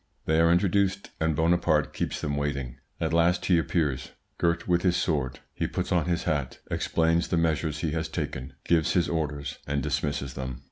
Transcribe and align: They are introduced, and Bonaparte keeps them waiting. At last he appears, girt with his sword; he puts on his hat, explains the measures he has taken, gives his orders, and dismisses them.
They 0.25 0.39
are 0.39 0.51
introduced, 0.51 1.11
and 1.19 1.35
Bonaparte 1.35 1.93
keeps 1.93 2.21
them 2.21 2.35
waiting. 2.35 2.77
At 2.99 3.13
last 3.13 3.45
he 3.45 3.59
appears, 3.59 4.13
girt 4.39 4.67
with 4.67 4.81
his 4.81 4.95
sword; 4.97 5.41
he 5.53 5.67
puts 5.67 5.91
on 5.91 6.05
his 6.05 6.23
hat, 6.23 6.57
explains 6.71 7.27
the 7.27 7.37
measures 7.37 7.81
he 7.81 7.91
has 7.91 8.07
taken, 8.09 8.53
gives 8.65 8.93
his 8.93 9.07
orders, 9.07 9.59
and 9.67 9.83
dismisses 9.83 10.33
them. 10.33 10.59